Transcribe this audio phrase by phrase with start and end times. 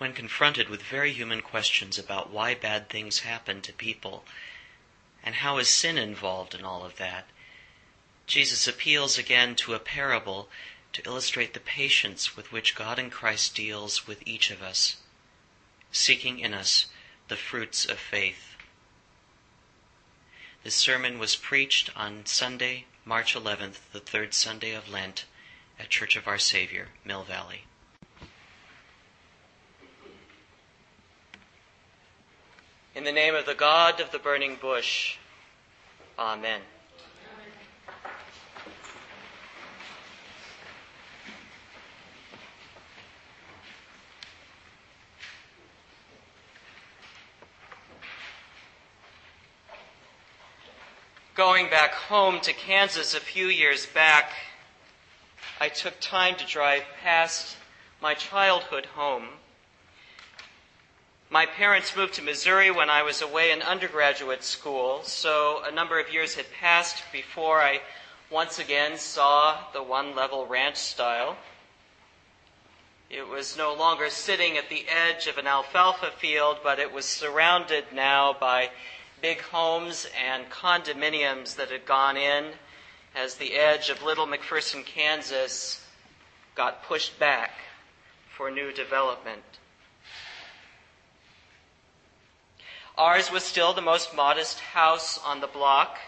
[0.00, 4.24] when confronted with very human questions about why bad things happen to people
[5.22, 7.26] and how is sin involved in all of that,
[8.26, 10.48] Jesus appeals again to a parable
[10.94, 14.96] to illustrate the patience with which God in Christ deals with each of us,
[15.92, 16.86] seeking in us
[17.28, 18.56] the fruits of faith.
[20.64, 25.26] This sermon was preached on Sunday, March 11th, the third Sunday of Lent,
[25.78, 27.64] at Church of Our Savior, Mill Valley.
[32.92, 35.16] In the name of the God of the burning bush,
[36.18, 36.60] Amen.
[51.36, 54.32] Going back home to Kansas a few years back,
[55.60, 57.56] I took time to drive past
[58.02, 59.28] my childhood home.
[61.32, 66.00] My parents moved to Missouri when I was away in undergraduate school, so a number
[66.00, 67.82] of years had passed before I
[68.30, 71.36] once again saw the one level ranch style.
[73.08, 77.04] It was no longer sitting at the edge of an alfalfa field, but it was
[77.04, 78.70] surrounded now by
[79.22, 82.54] big homes and condominiums that had gone in
[83.14, 85.86] as the edge of Little McPherson, Kansas
[86.56, 87.52] got pushed back
[88.36, 89.44] for new development.
[93.00, 95.98] Ours was still the most modest house on the block.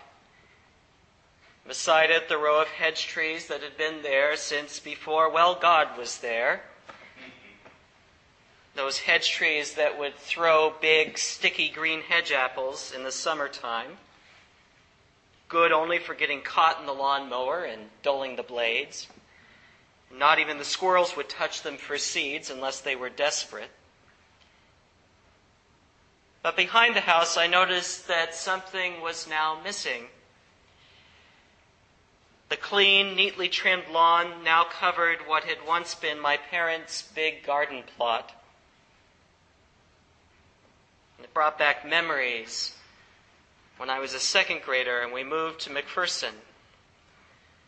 [1.66, 5.96] Beside it, the row of hedge trees that had been there since before, well, God
[5.96, 6.64] was there
[8.74, 13.98] those hedge trees that would throw big, sticky green hedge apples in the summertime.
[15.48, 19.08] Good only for getting caught in the lawnmower and dulling the blades.
[20.10, 23.70] Not even the squirrels would touch them for seeds unless they were desperate.
[26.42, 30.08] But behind the house, I noticed that something was now missing.
[32.48, 37.84] The clean, neatly trimmed lawn now covered what had once been my parents' big garden
[37.96, 38.32] plot.
[41.22, 42.74] It brought back memories
[43.76, 46.34] when I was a second grader and we moved to McPherson.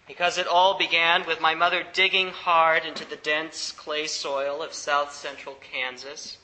[0.07, 4.75] Because it all began with my mother digging hard into the dense clay soil of
[4.75, 6.37] south central Kansas,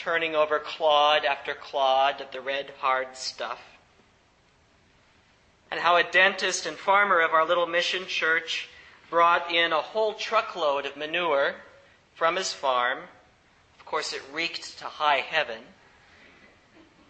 [0.00, 3.62] turning over clod after clod of the red hard stuff.
[5.70, 8.68] And how a dentist and farmer of our little mission church
[9.08, 11.54] brought in a whole truckload of manure
[12.14, 12.98] from his farm.
[13.78, 15.60] Of course, it reeked to high heaven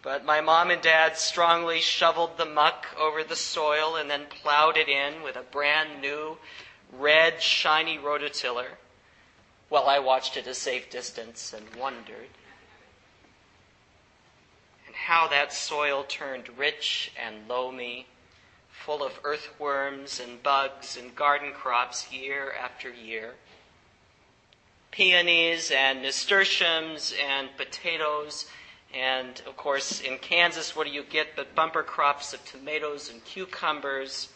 [0.01, 4.77] but my mom and dad strongly shoveled the muck over the soil and then plowed
[4.77, 6.37] it in with a brand new
[6.91, 8.77] red shiny rototiller
[9.69, 12.29] while I watched at a safe distance and wondered.
[15.11, 18.07] How that soil turned rich and loamy,
[18.69, 23.33] full of earthworms and bugs and garden crops year after year.
[24.89, 28.45] Peonies and nasturtiums and potatoes
[28.93, 33.21] and of course, in Kansas, what do you get but bumper crops of tomatoes and
[33.25, 34.29] cucumbers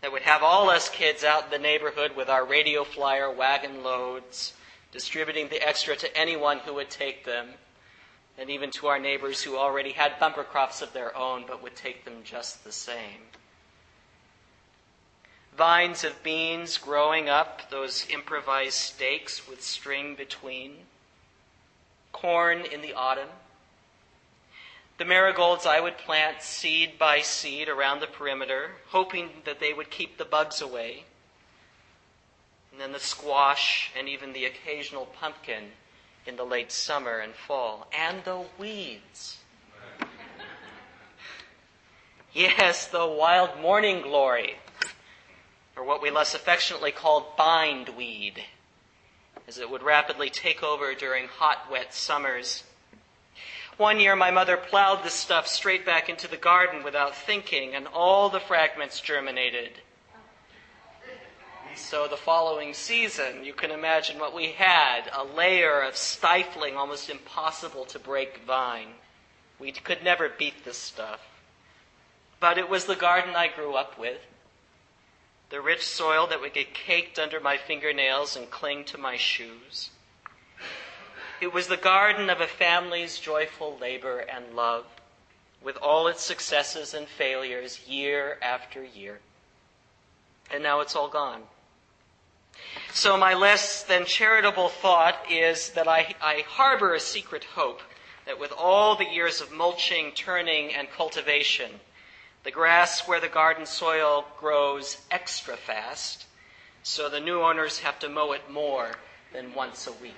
[0.00, 3.84] that would have all us kids out in the neighborhood with our radio flyer wagon
[3.84, 4.52] loads,
[4.90, 7.50] distributing the extra to anyone who would take them,
[8.38, 11.76] and even to our neighbors who already had bumper crops of their own but would
[11.76, 13.26] take them just the same.
[15.56, 20.76] Vines of beans growing up, those improvised stakes with string between.
[22.12, 23.28] Corn in the autumn
[24.98, 29.90] the marigolds I would plant seed by seed around the perimeter, hoping that they would
[29.90, 31.04] keep the bugs away.
[32.72, 35.70] And then the squash and even the occasional pumpkin
[36.26, 37.86] in the late summer and fall.
[37.96, 39.38] And the weeds.
[42.32, 44.56] yes, the wild morning glory,
[45.76, 48.44] or what we less affectionately called bindweed,
[49.46, 52.64] as it would rapidly take over during hot, wet summers
[53.78, 57.86] one year, my mother plowed the stuff straight back into the garden without thinking, and
[57.86, 59.70] all the fragments germinated.
[61.90, 67.08] So, the following season, you can imagine what we had a layer of stifling, almost
[67.08, 68.88] impossible to break vine.
[69.58, 71.20] We could never beat this stuff.
[72.40, 74.20] But it was the garden I grew up with.
[75.48, 79.88] The rich soil that would get caked under my fingernails and cling to my shoes.
[81.40, 84.84] It was the garden of a family's joyful labor and love,
[85.62, 89.20] with all its successes and failures year after year.
[90.50, 91.44] And now it's all gone.
[92.92, 97.80] So, my less than charitable thought is that I, I harbor a secret hope
[98.26, 101.80] that with all the years of mulching, turning, and cultivation,
[102.44, 106.26] the grass where the garden soil grows extra fast,
[106.82, 108.92] so the new owners have to mow it more
[109.32, 110.14] than once a week.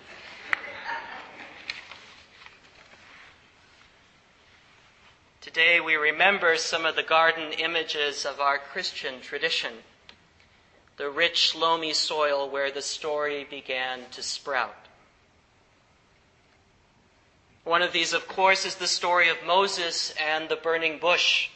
[5.40, 9.72] Today we remember some of the garden images of our Christian tradition.
[11.00, 14.76] The rich, loamy soil where the story began to sprout.
[17.64, 21.48] One of these, of course, is the story of Moses and the burning bush.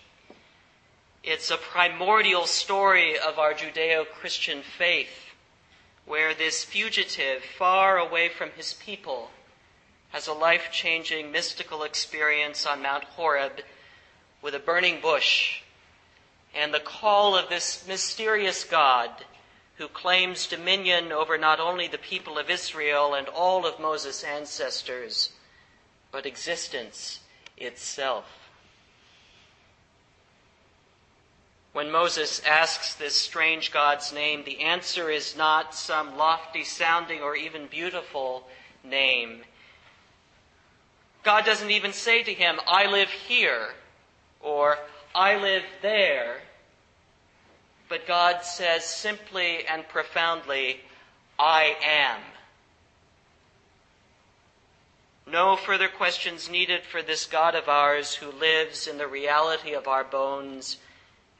[1.22, 5.34] It's a primordial story of our Judeo Christian faith,
[6.06, 9.30] where this fugitive, far away from his people,
[10.08, 13.60] has a life changing mystical experience on Mount Horeb
[14.40, 15.60] with a burning bush
[16.54, 19.10] and the call of this mysterious God
[19.76, 25.30] who claims dominion over not only the people of Israel and all of Moses' ancestors,
[26.12, 27.20] but existence
[27.56, 28.24] itself.
[31.72, 37.34] When Moses asks this strange God's name, the answer is not some lofty sounding or
[37.34, 38.46] even beautiful
[38.84, 39.40] name.
[41.24, 43.70] God doesn't even say to him, I live here
[44.40, 44.78] or
[45.16, 46.42] I live there.
[47.88, 50.80] But God says simply and profoundly,
[51.38, 52.20] I am.
[55.26, 59.88] No further questions needed for this God of ours who lives in the reality of
[59.88, 60.78] our bones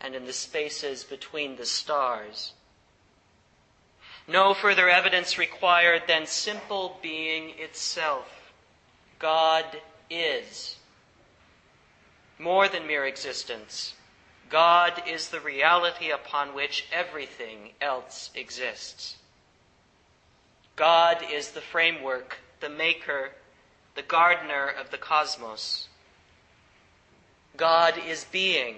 [0.00, 2.52] and in the spaces between the stars.
[4.26, 8.52] No further evidence required than simple being itself.
[9.18, 9.64] God
[10.08, 10.76] is
[12.38, 13.94] more than mere existence.
[14.50, 19.16] God is the reality upon which everything else exists.
[20.76, 23.30] God is the framework, the maker,
[23.94, 25.88] the gardener of the cosmos.
[27.56, 28.76] God is being,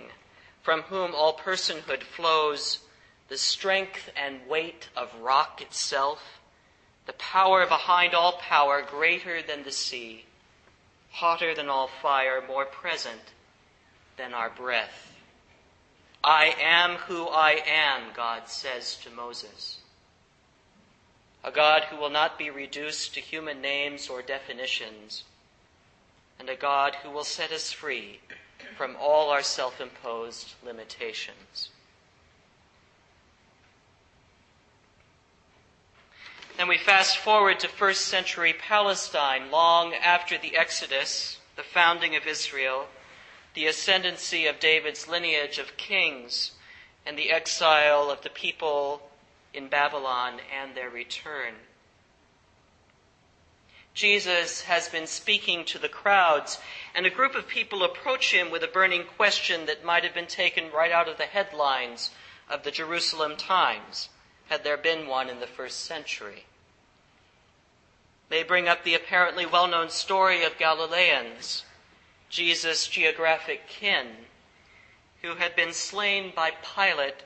[0.63, 2.81] from whom all personhood flows,
[3.29, 6.41] the strength and weight of rock itself,
[7.07, 10.25] the power behind all power, greater than the sea,
[11.13, 13.33] hotter than all fire, more present
[14.17, 15.16] than our breath.
[16.27, 19.79] I am who I am, God says to Moses.
[21.45, 25.23] A God who will not be reduced to human names or definitions,
[26.41, 28.19] and a God who will set us free
[28.77, 31.71] from all our self imposed limitations.
[36.57, 42.27] Then we fast forward to first century Palestine, long after the Exodus, the founding of
[42.27, 42.89] Israel,
[43.57, 46.53] the ascendancy of David's lineage of kings
[47.07, 49.01] and the exile of the people
[49.55, 51.55] in Babylon and their return.
[53.95, 56.59] Jesus has been speaking to the crowds,
[56.95, 60.27] and a group of people approach him with a burning question that might have been
[60.27, 62.11] taken right out of the headlines
[62.51, 64.11] of the Jerusalem Times,
[64.51, 66.45] had there been one in the first century.
[68.29, 71.65] They bring up the apparently well known story of Galileans
[72.29, 74.09] Jesus' geographic kin,
[75.23, 77.25] who had been slain by Pilate,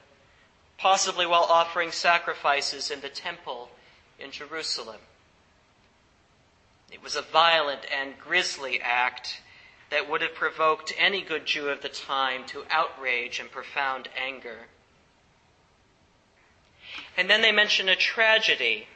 [0.78, 3.70] possibly while offering sacrifices in the temple
[4.18, 5.00] in Jerusalem.
[6.90, 9.40] It was a violent and grisly act
[9.90, 14.66] that would have provoked any good Jew of the time to outrage and profound anger.
[17.16, 18.86] And then they mention a tragedy,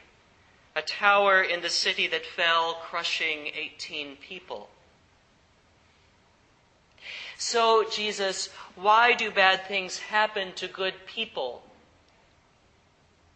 [0.75, 4.69] a tower in the city that fell, crushing 18 people.
[7.47, 11.61] So, Jesus, why do bad things happen to good people?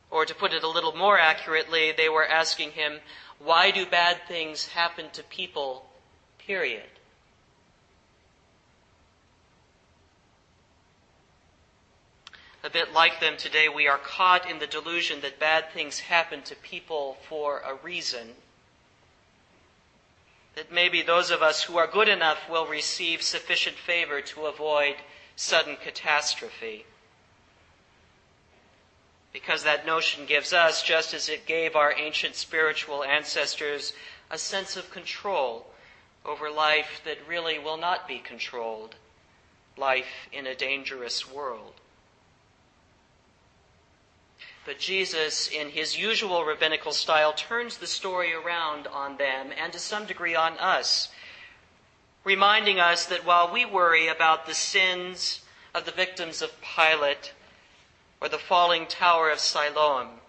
[0.10, 3.02] Or to put it a little more accurately, they were asking him,
[3.38, 5.86] why do bad things happen to people,
[6.40, 6.90] period?
[12.64, 16.42] A bit like them today, we are caught in the delusion that bad things happen
[16.42, 18.30] to people for a reason
[20.60, 24.96] that maybe those of us who are good enough will receive sufficient favor to avoid
[25.38, 26.86] sudden catastrophe.
[29.32, 33.94] Because that notion gives us, just as it gave our ancient spiritual ancestors,
[34.30, 35.66] a sense of control
[36.26, 38.96] over life that really will not be controlled,
[39.78, 41.76] life in a dangerous world.
[44.70, 49.80] But Jesus, in his usual rabbinical style, turns the story around on them and to
[49.80, 51.10] some degree on us,
[52.24, 55.42] reminding us that while we worry about the sins
[55.74, 57.34] of the victims of Pilate
[58.22, 60.20] or the falling tower of Siloam,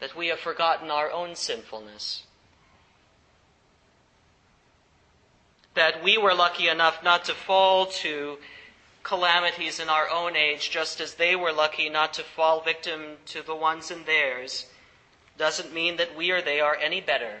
[0.00, 2.22] that we have forgotten our own sinfulness.
[5.74, 8.38] That we were lucky enough not to fall to
[9.08, 13.40] calamities in our own age, just as they were lucky not to fall victim to
[13.40, 14.66] the ones in theirs,
[15.38, 17.40] doesn't mean that we or they are any better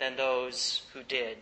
[0.00, 1.36] than those who did.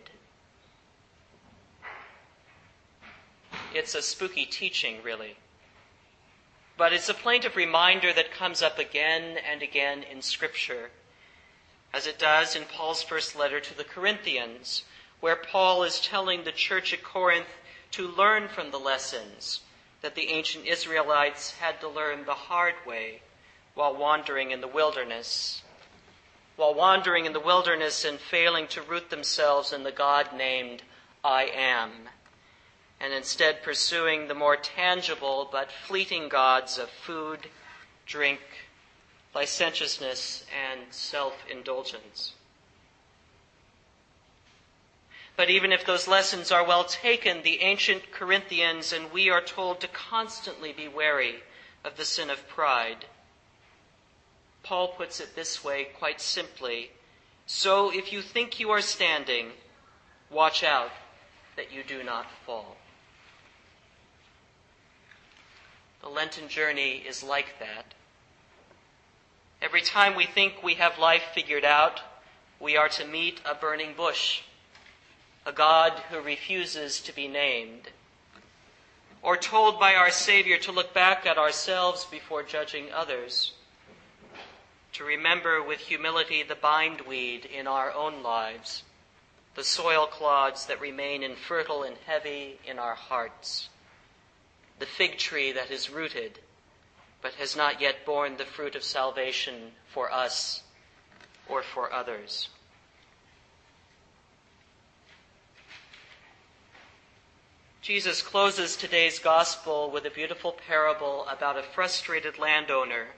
[3.73, 5.37] It's a spooky teaching, really.
[6.77, 10.91] But it's a plaintive reminder that comes up again and again in Scripture,
[11.91, 14.83] as it does in Paul's first letter to the Corinthians,
[15.19, 17.47] where Paul is telling the church at Corinth
[17.95, 19.61] to learn from the lessons
[20.01, 23.21] that the ancient Israelites had to learn the hard way
[23.73, 25.61] while wandering in the wilderness.
[26.57, 30.83] While wandering in the wilderness and failing to root themselves in the God named
[31.23, 32.09] I Am,
[32.99, 37.47] and instead pursuing the more tangible but fleeting gods of food,
[38.05, 38.41] drink,
[39.33, 42.33] licentiousness, and self indulgence.
[45.37, 49.81] But even if those lessons are well taken, the ancient Corinthians and we are told
[49.81, 51.43] to constantly be wary
[51.83, 53.05] of the sin of pride.
[54.63, 56.91] Paul puts it this way quite simply
[57.45, 59.51] So if you think you are standing,
[60.31, 60.91] watch out
[61.55, 62.77] that you do not fall.
[66.01, 67.93] The Lenten journey is like that.
[69.61, 72.01] Every time we think we have life figured out,
[72.59, 74.41] we are to meet a burning bush
[75.45, 77.89] a God who refuses to be named,
[79.21, 83.53] or told by our Savior to look back at ourselves before judging others,
[84.93, 88.83] to remember with humility the bindweed in our own lives,
[89.55, 93.69] the soil clods that remain infertile and heavy in our hearts,
[94.79, 96.39] the fig tree that is rooted
[97.25, 100.61] but has not yet borne the fruit of salvation for us
[101.49, 102.49] or for others.
[107.85, 113.09] Jesus closes today's gospel with a beautiful parable about a frustrated landowner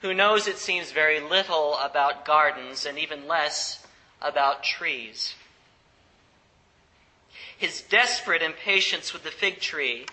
[0.00, 3.86] who knows it seems very little about gardens and even less
[4.22, 5.34] about trees.
[7.58, 10.06] His desperate impatience with the fig tree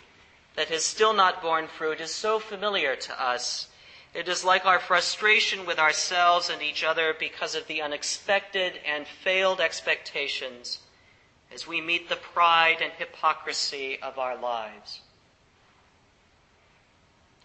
[0.57, 3.69] that has still not borne fruit is so familiar to us.
[4.13, 9.07] It is like our frustration with ourselves and each other because of the unexpected and
[9.07, 10.79] failed expectations
[11.53, 15.01] as we meet the pride and hypocrisy of our lives.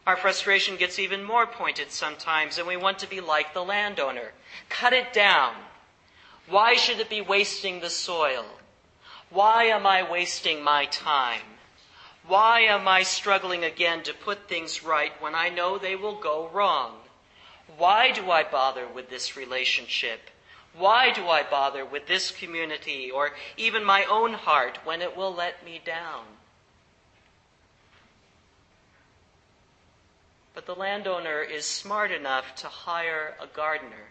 [0.07, 4.33] Our frustration gets even more pointed sometimes, and we want to be like the landowner.
[4.71, 5.55] Cut it down.
[6.49, 8.47] Why should it be wasting the soil?
[9.29, 11.43] Why am I wasting my time?
[12.27, 16.49] Why am I struggling again to put things right when I know they will go
[16.49, 16.97] wrong?
[17.77, 20.31] Why do I bother with this relationship?
[20.77, 25.35] Why do I bother with this community or even my own heart when it will
[25.35, 26.25] let me down?
[30.55, 34.09] But the landowner is smart enough to hire a gardener.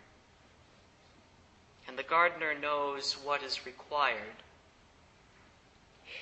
[1.88, 4.44] And the gardener knows what is required.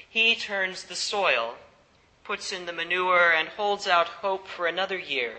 [0.09, 1.55] He turns the soil,
[2.23, 5.35] puts in the manure, and holds out hope for another year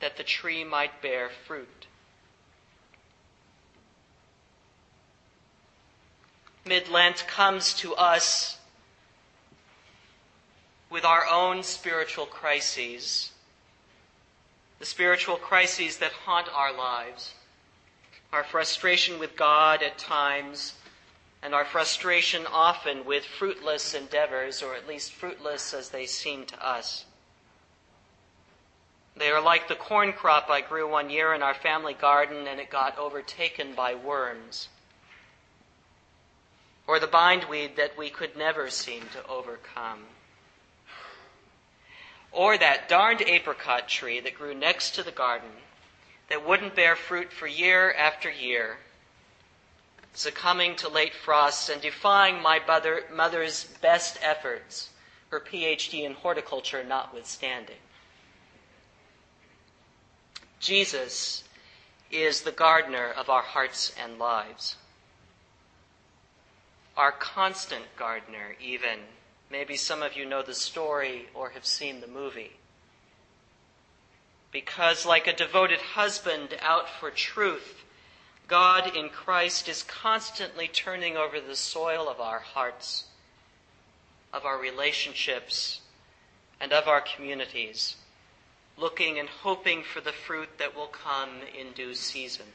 [0.00, 1.86] that the tree might bear fruit.
[6.64, 8.58] Mid Lent comes to us
[10.90, 13.30] with our own spiritual crises,
[14.78, 17.34] the spiritual crises that haunt our lives,
[18.32, 20.74] our frustration with God at times,
[21.42, 26.66] and our frustration often with fruitless endeavors, or at least fruitless as they seem to
[26.66, 27.06] us.
[29.16, 32.60] They are like the corn crop I grew one year in our family garden and
[32.60, 34.68] it got overtaken by worms
[36.90, 40.00] or the bindweed that we could never seem to overcome.
[42.32, 45.50] Or that darned apricot tree that grew next to the garden
[46.28, 48.78] that wouldn't bear fruit for year after year,
[50.14, 54.88] succumbing to late frosts and defying my mother, mother's best efforts,
[55.28, 57.76] her PhD in horticulture notwithstanding.
[60.58, 61.44] Jesus
[62.10, 64.74] is the gardener of our hearts and lives
[67.00, 68.98] our constant gardener, even.
[69.50, 72.52] Maybe some of you know the story or have seen the movie.
[74.52, 77.84] Because, like a devoted husband out for truth,
[78.48, 83.04] God in Christ is constantly turning over the soil of our hearts,
[84.30, 85.80] of our relationships,
[86.60, 87.96] and of our communities
[88.76, 92.46] looking and hoping for the fruit that will come in due season.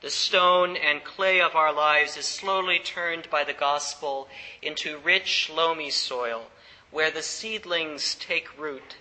[0.00, 4.28] The stone and clay of our lives is slowly turned by the gospel
[4.62, 6.50] into rich, loamy soil
[6.90, 8.96] where the seedlings take root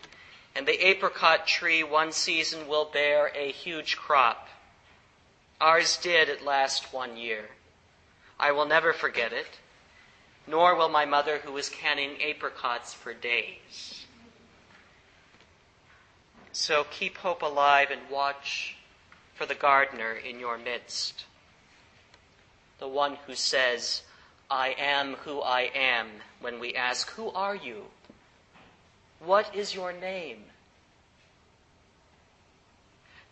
[0.56, 4.50] and the apricot tree one season will bear a huge crop.
[5.62, 7.46] Ours did at last one year.
[8.40, 9.60] I will never forget it,
[10.48, 14.06] nor will my mother who was canning apricots for days.
[16.52, 18.77] So keep hope alive and watch
[19.38, 21.26] for the gardener in your midst,
[22.80, 24.02] the one who says,
[24.50, 26.08] I am who I am,
[26.42, 27.84] when we ask, Who are you?
[29.20, 30.46] What is your name?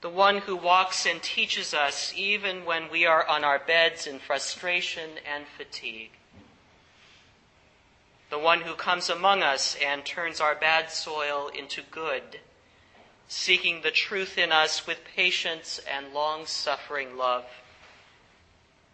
[0.01, 4.19] The one who walks and teaches us even when we are on our beds in
[4.19, 6.12] frustration and fatigue.
[8.29, 12.39] The one who comes among us and turns our bad soil into good
[13.27, 17.46] seeking the truth in us with patience and long suffering love,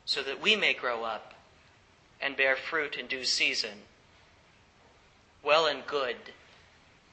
[0.06, 1.34] so that we may grow up
[2.22, 3.80] and bear fruit in due season,
[5.44, 6.16] well and good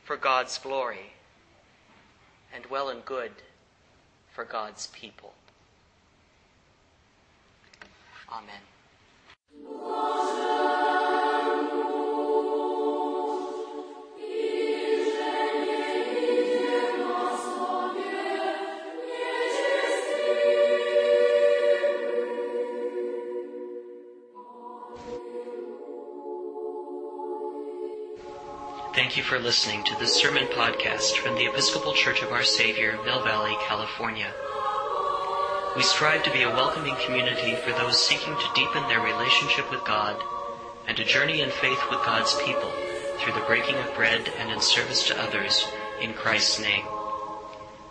[0.05, 1.13] for God's glory,
[2.55, 3.33] and well and good
[4.33, 5.35] for God's people.
[8.31, 8.63] Amen.
[28.99, 32.99] Thank you for listening to this sermon podcast from the Episcopal Church of Our Savior,
[33.05, 34.27] Mill Valley, California.
[35.77, 39.85] We strive to be a welcoming community for those seeking to deepen their relationship with
[39.85, 40.21] God
[40.89, 42.73] and to journey in faith with God's people
[43.19, 45.65] through the breaking of bread and in service to others
[46.01, 46.85] in Christ's name.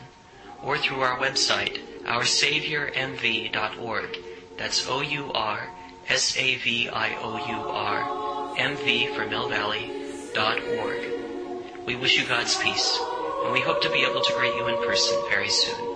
[0.61, 4.26] or through our website, oursaviormv.org.
[4.57, 5.69] That's O-U-R
[6.09, 7.99] S-A-V-I-O-U-R,
[8.57, 9.91] M-V for Mill Valley,
[10.33, 11.01] dot org.
[11.85, 12.97] We wish you God's peace,
[13.43, 15.86] and we hope to be able to greet you in person very soon.